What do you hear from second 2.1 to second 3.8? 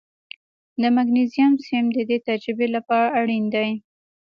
تجربې لپاره اړین دی.